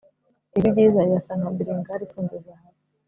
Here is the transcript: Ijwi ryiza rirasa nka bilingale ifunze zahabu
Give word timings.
Ijwi 0.55 0.67
ryiza 0.73 1.05
rirasa 1.07 1.33
nka 1.39 1.49
bilingale 1.57 2.01
ifunze 2.05 2.35
zahabu 2.45 2.79